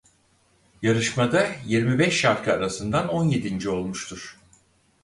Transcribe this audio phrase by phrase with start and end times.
[0.81, 4.37] Yarışmada yirmi beş şarkı arasından on yedinci olmuştur.